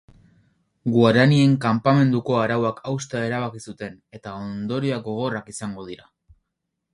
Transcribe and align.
Guaranien 0.93 1.51
kanpamenduko 1.65 2.37
arauak 2.45 2.79
haustea 2.93 3.21
erabaki 3.29 3.61
zuten 3.67 4.01
eta 4.19 4.35
ondorioak 4.47 5.05
gogorrak 5.11 5.53
izango 5.55 5.87
dira. 5.93 6.11